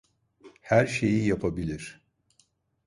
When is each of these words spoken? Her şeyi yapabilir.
Her 0.61 0.87
şeyi 0.87 1.25
yapabilir. 1.27 2.01